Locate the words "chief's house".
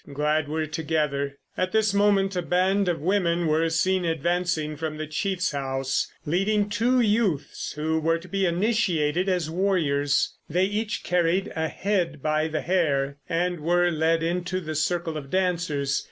5.05-6.11